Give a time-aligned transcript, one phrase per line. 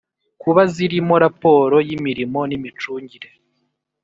[0.41, 3.29] Kuba zirimo raporo y imirimo n imicungire